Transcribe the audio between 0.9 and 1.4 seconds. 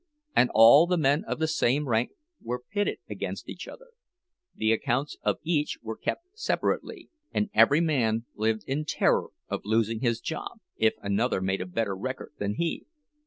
men of